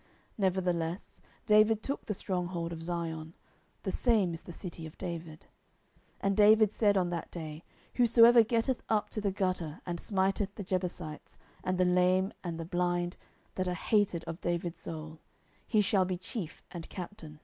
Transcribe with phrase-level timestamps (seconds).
[0.00, 0.08] 10:005:007
[0.38, 3.34] Nevertheless David took the strong hold of Zion:
[3.82, 5.40] the same is the city of David.
[5.42, 5.48] 10:005:008
[6.22, 7.64] And David said on that day,
[7.96, 12.64] Whosoever getteth up to the gutter, and smiteth the Jebusites, and the lame and the
[12.64, 13.18] blind
[13.56, 15.20] that are hated of David's soul,
[15.66, 17.40] he shall be chief and captain.